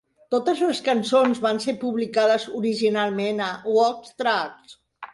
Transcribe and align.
Totes 0.35 0.63
les 0.65 0.79
cançons 0.87 1.41
van 1.43 1.61
ser 1.67 1.77
publicades 1.85 2.49
originalment 2.63 3.47
a 3.53 3.55
Wax 3.79 4.21
Trax! 4.25 4.79